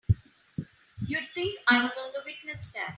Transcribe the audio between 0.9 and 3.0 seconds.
You'd think I was on the witness stand!